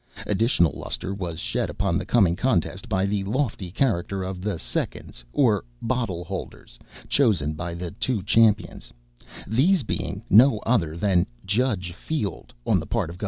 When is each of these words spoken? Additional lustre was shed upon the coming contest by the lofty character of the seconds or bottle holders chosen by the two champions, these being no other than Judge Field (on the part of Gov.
Additional 0.25 0.71
lustre 0.71 1.13
was 1.13 1.39
shed 1.39 1.69
upon 1.69 1.95
the 1.99 2.07
coming 2.07 2.35
contest 2.35 2.89
by 2.89 3.05
the 3.05 3.23
lofty 3.23 3.69
character 3.69 4.23
of 4.23 4.41
the 4.41 4.57
seconds 4.57 5.23
or 5.31 5.63
bottle 5.79 6.23
holders 6.23 6.79
chosen 7.07 7.53
by 7.53 7.75
the 7.75 7.91
two 7.91 8.23
champions, 8.23 8.91
these 9.45 9.83
being 9.83 10.23
no 10.27 10.57
other 10.65 10.97
than 10.97 11.27
Judge 11.45 11.91
Field 11.93 12.51
(on 12.65 12.79
the 12.79 12.87
part 12.87 13.11
of 13.11 13.17
Gov. 13.17 13.19